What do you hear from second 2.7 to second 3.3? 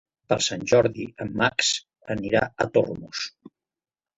Tormos.